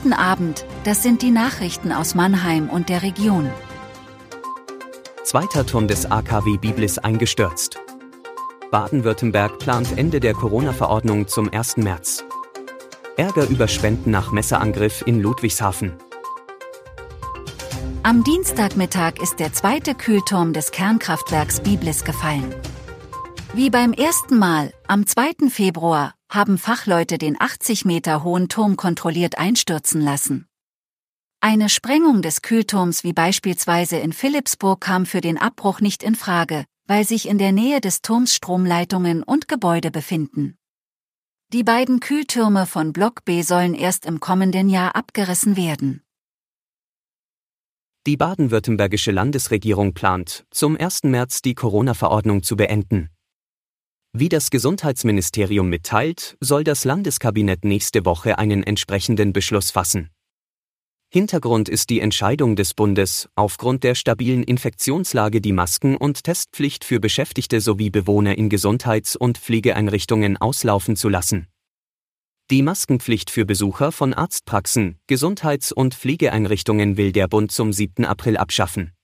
Guten 0.00 0.12
Abend, 0.12 0.64
das 0.84 1.02
sind 1.02 1.22
die 1.22 1.32
Nachrichten 1.32 1.90
aus 1.90 2.14
Mannheim 2.14 2.70
und 2.70 2.88
der 2.88 3.02
Region. 3.02 3.50
Zweiter 5.24 5.66
Turm 5.66 5.88
des 5.88 6.08
AKW 6.08 6.56
Biblis 6.56 6.98
eingestürzt. 6.98 7.80
Baden-Württemberg 8.70 9.58
plant 9.58 9.98
Ende 9.98 10.20
der 10.20 10.34
Corona-Verordnung 10.34 11.26
zum 11.26 11.52
1. 11.52 11.78
März. 11.78 12.24
Ärger 13.16 13.48
über 13.48 13.66
Spenden 13.66 14.12
nach 14.12 14.30
Messerangriff 14.30 15.02
in 15.04 15.20
Ludwigshafen. 15.20 15.94
Am 18.04 18.22
Dienstagmittag 18.22 19.20
ist 19.20 19.40
der 19.40 19.52
zweite 19.52 19.96
Kühlturm 19.96 20.52
des 20.52 20.70
Kernkraftwerks 20.70 21.58
Biblis 21.58 22.04
gefallen. 22.04 22.54
Wie 23.52 23.68
beim 23.68 23.92
ersten 23.92 24.38
Mal, 24.38 24.72
am 24.86 25.08
2. 25.08 25.48
Februar, 25.50 26.14
haben 26.28 26.58
Fachleute 26.58 27.18
den 27.18 27.40
80 27.40 27.84
Meter 27.84 28.22
hohen 28.22 28.48
Turm 28.48 28.76
kontrolliert 28.76 29.38
einstürzen 29.38 30.00
lassen. 30.00 30.46
Eine 31.40 31.68
Sprengung 31.68 32.20
des 32.20 32.42
Kühlturms 32.42 33.04
wie 33.04 33.12
beispielsweise 33.12 33.96
in 33.96 34.12
Philipsburg 34.12 34.80
kam 34.80 35.06
für 35.06 35.20
den 35.20 35.38
Abbruch 35.38 35.80
nicht 35.80 36.02
in 36.02 36.16
Frage, 36.16 36.64
weil 36.86 37.04
sich 37.04 37.28
in 37.28 37.38
der 37.38 37.52
Nähe 37.52 37.80
des 37.80 38.02
Turms 38.02 38.34
Stromleitungen 38.34 39.22
und 39.22 39.46
Gebäude 39.46 39.90
befinden. 39.90 40.56
Die 41.52 41.62
beiden 41.62 42.00
Kühltürme 42.00 42.66
von 42.66 42.92
Block 42.92 43.24
B 43.24 43.42
sollen 43.42 43.74
erst 43.74 44.04
im 44.04 44.20
kommenden 44.20 44.68
Jahr 44.68 44.96
abgerissen 44.96 45.56
werden. 45.56 46.02
Die 48.06 48.16
baden-württembergische 48.16 49.12
Landesregierung 49.12 49.94
plant, 49.94 50.44
zum 50.50 50.76
1. 50.76 51.04
März 51.04 51.42
die 51.42 51.54
Corona-Verordnung 51.54 52.42
zu 52.42 52.56
beenden. 52.56 53.10
Wie 54.20 54.28
das 54.28 54.50
Gesundheitsministerium 54.50 55.68
mitteilt, 55.68 56.36
soll 56.40 56.64
das 56.64 56.84
Landeskabinett 56.84 57.64
nächste 57.64 58.04
Woche 58.04 58.36
einen 58.36 58.64
entsprechenden 58.64 59.32
Beschluss 59.32 59.70
fassen. 59.70 60.10
Hintergrund 61.08 61.68
ist 61.68 61.88
die 61.88 62.00
Entscheidung 62.00 62.56
des 62.56 62.74
Bundes, 62.74 63.28
aufgrund 63.36 63.84
der 63.84 63.94
stabilen 63.94 64.42
Infektionslage 64.42 65.40
die 65.40 65.52
Masken- 65.52 65.96
und 65.96 66.24
Testpflicht 66.24 66.82
für 66.82 66.98
Beschäftigte 66.98 67.60
sowie 67.60 67.90
Bewohner 67.90 68.36
in 68.36 68.48
Gesundheits- 68.48 69.14
und 69.14 69.38
Pflegeeinrichtungen 69.38 70.36
auslaufen 70.36 70.96
zu 70.96 71.08
lassen. 71.08 71.46
Die 72.50 72.62
Maskenpflicht 72.62 73.30
für 73.30 73.46
Besucher 73.46 73.92
von 73.92 74.14
Arztpraxen, 74.14 74.98
Gesundheits- 75.06 75.70
und 75.70 75.94
Pflegeeinrichtungen 75.94 76.96
will 76.96 77.12
der 77.12 77.28
Bund 77.28 77.52
zum 77.52 77.72
7. 77.72 78.04
April 78.04 78.36
abschaffen. 78.36 78.94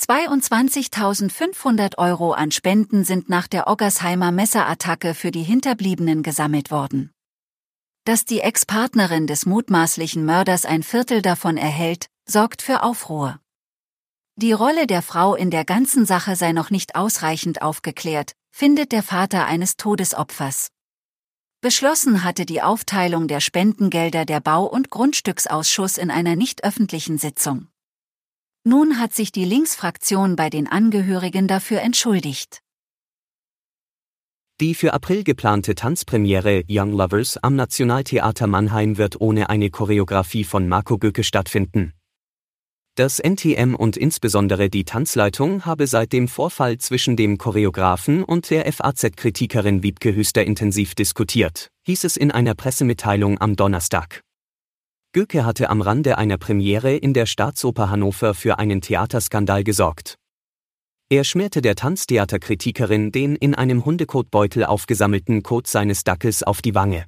22.500 0.00 1.98
Euro 1.98 2.32
an 2.32 2.52
Spenden 2.52 3.04
sind 3.04 3.28
nach 3.28 3.48
der 3.48 3.68
Oggersheimer 3.68 4.30
Messerattacke 4.30 5.12
für 5.12 5.32
die 5.32 5.42
Hinterbliebenen 5.42 6.22
gesammelt 6.22 6.70
worden. 6.70 7.10
Dass 8.04 8.24
die 8.24 8.40
Ex-Partnerin 8.40 9.26
des 9.26 9.44
mutmaßlichen 9.44 10.24
Mörders 10.24 10.64
ein 10.64 10.82
Viertel 10.82 11.20
davon 11.20 11.56
erhält, 11.56 12.06
sorgt 12.26 12.62
für 12.62 12.84
Aufruhr. 12.84 13.40
Die 14.36 14.52
Rolle 14.52 14.86
der 14.86 15.02
Frau 15.02 15.34
in 15.34 15.50
der 15.50 15.64
ganzen 15.64 16.06
Sache 16.06 16.36
sei 16.36 16.52
noch 16.52 16.70
nicht 16.70 16.94
ausreichend 16.94 17.60
aufgeklärt, 17.60 18.32
findet 18.50 18.92
der 18.92 19.02
Vater 19.02 19.46
eines 19.46 19.76
Todesopfers. 19.76 20.68
Beschlossen 21.60 22.22
hatte 22.22 22.46
die 22.46 22.62
Aufteilung 22.62 23.26
der 23.26 23.40
Spendengelder 23.40 24.24
der 24.24 24.38
Bau- 24.38 24.66
und 24.66 24.90
Grundstücksausschuss 24.90 25.98
in 25.98 26.12
einer 26.12 26.36
nicht 26.36 26.62
öffentlichen 26.62 27.18
Sitzung. 27.18 27.66
Nun 28.64 28.98
hat 28.98 29.14
sich 29.14 29.32
die 29.32 29.44
Linksfraktion 29.44 30.36
bei 30.36 30.50
den 30.50 30.66
Angehörigen 30.66 31.48
dafür 31.48 31.80
entschuldigt. 31.80 32.60
Die 34.60 34.74
für 34.74 34.92
April 34.92 35.22
geplante 35.22 35.76
Tanzpremiere 35.76 36.64
Young 36.68 36.92
Lovers 36.92 37.36
am 37.36 37.54
Nationaltheater 37.54 38.48
Mannheim 38.48 38.98
wird 38.98 39.20
ohne 39.20 39.50
eine 39.50 39.70
Choreografie 39.70 40.42
von 40.42 40.66
Marco 40.66 40.98
Göcke 40.98 41.22
stattfinden. 41.22 41.92
Das 42.96 43.20
NTM 43.20 43.76
und 43.76 43.96
insbesondere 43.96 44.68
die 44.68 44.82
Tanzleitung 44.82 45.64
habe 45.64 45.86
seit 45.86 46.12
dem 46.12 46.26
Vorfall 46.26 46.78
zwischen 46.78 47.16
dem 47.16 47.38
Choreografen 47.38 48.24
und 48.24 48.50
der 48.50 48.66
FAZ-Kritikerin 48.72 49.84
Wiebke 49.84 50.16
Hüster 50.16 50.44
intensiv 50.44 50.96
diskutiert, 50.96 51.68
hieß 51.86 52.02
es 52.02 52.16
in 52.16 52.32
einer 52.32 52.56
Pressemitteilung 52.56 53.40
am 53.40 53.54
Donnerstag. 53.54 54.24
Göke 55.12 55.46
hatte 55.46 55.70
am 55.70 55.80
Rande 55.80 56.18
einer 56.18 56.36
Premiere 56.36 56.94
in 56.94 57.14
der 57.14 57.24
Staatsoper 57.24 57.88
Hannover 57.88 58.34
für 58.34 58.58
einen 58.58 58.82
Theaterskandal 58.82 59.64
gesorgt. 59.64 60.16
Er 61.08 61.24
schmierte 61.24 61.62
der 61.62 61.74
Tanztheaterkritikerin 61.76 63.10
den 63.10 63.34
in 63.34 63.54
einem 63.54 63.86
Hundekotbeutel 63.86 64.64
aufgesammelten 64.64 65.42
Kot 65.42 65.66
seines 65.66 66.04
Dackels 66.04 66.42
auf 66.42 66.60
die 66.60 66.74
Wange. 66.74 67.06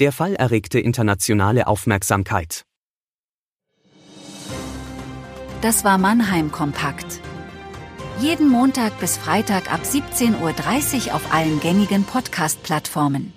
Der 0.00 0.10
Fall 0.10 0.34
erregte 0.34 0.80
internationale 0.80 1.68
Aufmerksamkeit. 1.68 2.64
Das 5.60 5.84
war 5.84 5.98
Mannheim 5.98 6.50
Kompakt. 6.50 7.20
Jeden 8.20 8.48
Montag 8.48 8.98
bis 8.98 9.16
Freitag 9.16 9.72
ab 9.72 9.82
17.30 9.84 11.08
Uhr 11.08 11.14
auf 11.14 11.32
allen 11.32 11.60
gängigen 11.60 12.02
Podcast-Plattformen. 12.02 13.32